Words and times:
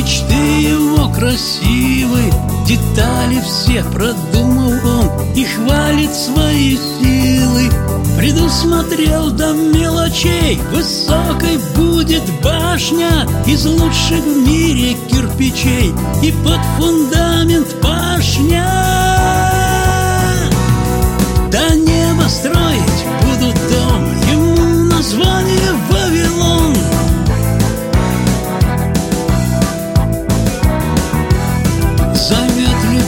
Мечты 0.00 0.62
его 0.62 1.12
красивы 1.12 2.32
Детали 2.66 3.38
все 3.42 3.84
продумал 3.84 4.72
он 4.82 5.34
И 5.34 5.44
хвалит 5.44 6.14
свои 6.14 6.78
силы. 6.78 7.70
Предусмотрел 8.16 9.30
до 9.30 9.52
мелочей 9.52 10.58
Высокой 10.72 11.58
будет 11.76 12.22
башня 12.42 13.28
Из 13.46 13.66
лучших 13.66 14.24
в 14.24 14.48
мире 14.48 14.96
кирпичей 15.10 15.92
И 16.22 16.32
под 16.32 16.60
фундамент 16.78 17.68
пашня 17.82 18.66
До 21.52 21.76
неба 21.76 22.26
строить 22.26 22.69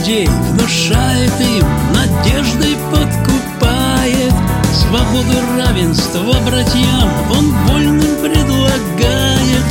людей, 0.03 0.27
внушает 0.27 1.31
им 1.39 1.65
Надеждой 1.93 2.75
подкупает. 2.91 4.33
Свободу, 4.73 5.33
равенство 5.57 6.33
братьям 6.45 7.09
Он 7.31 7.53
вольным 7.67 8.15
предлагает. 8.21 9.63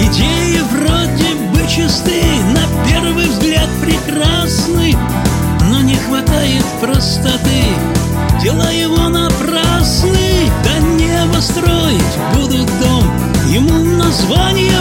Идеи 0.00 0.60
вроде 0.72 1.34
бы 1.52 1.68
чисты 1.68 2.22
На 2.52 2.88
первый 2.88 3.28
взгляд 3.28 3.68
прекрасны 3.80 4.94
Но 5.70 5.80
не 5.82 5.94
хватает 5.94 6.64
простоты. 6.80 7.64
Дела 8.42 8.70
его 8.70 9.08
напрасны 9.08 10.50
До 10.64 10.86
неба 10.96 11.40
строить 11.40 12.16
будут 12.34 12.66
дом. 12.80 13.04
Ему 13.48 13.84
название 13.96 14.80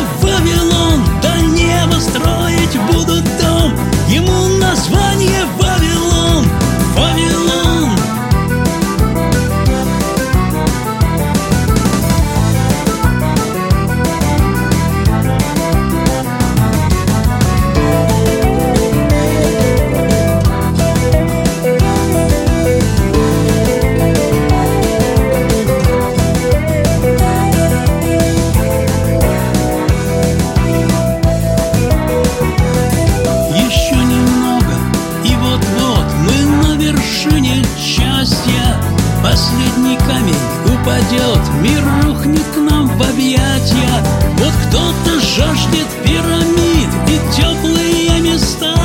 ни 39.85 39.95
камень 39.97 40.35
упадет, 40.65 41.41
мир 41.61 41.83
рухнет 42.03 42.43
к 42.53 42.57
нам 42.57 42.87
в 42.87 43.01
объятия. 43.01 44.03
Вот 44.37 44.53
кто-то 44.67 45.19
жаждет 45.19 45.87
пирамид 46.03 46.89
и 47.07 47.19
теплые 47.35 48.19
места. 48.19 48.75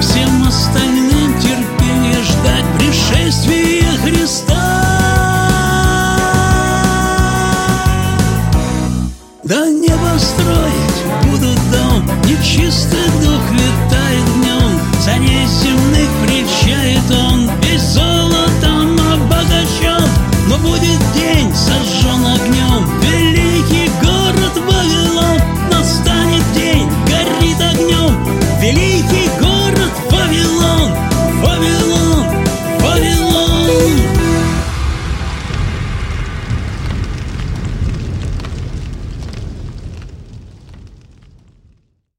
Всем 0.00 0.46
остальным 0.46 1.34
терпение 1.40 2.20
ждать 2.22 2.64
пришествия 2.78 3.92
Христа. 4.02 4.54
Да 9.44 9.66
небо 9.66 10.18
строить 10.18 11.00
будут 11.24 11.58
дом, 11.70 12.10
нечистый 12.24 13.08
дух 13.22 13.52
летать. 13.52 13.87